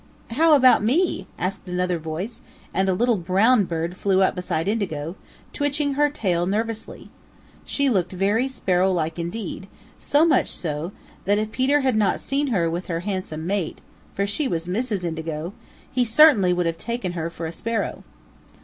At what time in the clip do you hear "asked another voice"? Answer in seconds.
1.37-2.41